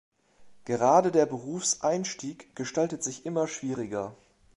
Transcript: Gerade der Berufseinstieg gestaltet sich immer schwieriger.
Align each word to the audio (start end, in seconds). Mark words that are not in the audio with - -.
Gerade 0.65 1.11
der 1.11 1.27
Berufseinstieg 1.27 2.55
gestaltet 2.55 3.03
sich 3.03 3.23
immer 3.27 3.47
schwieriger. 3.47 4.15